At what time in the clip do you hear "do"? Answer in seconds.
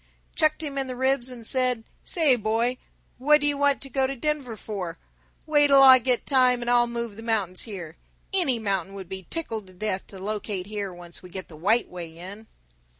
3.39-3.45